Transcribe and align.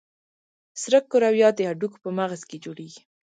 سره 0.81 0.99
کرویات 1.11 1.53
د 1.57 1.61
هډوکو 1.69 1.97
په 2.03 2.09
مغز 2.19 2.41
کې 2.49 2.61
جوړېږي. 2.65 3.01